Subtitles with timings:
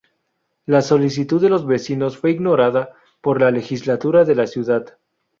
[0.65, 4.97] La solicitud de los vecinos fue ignorada por la Legislatura de la ciudad.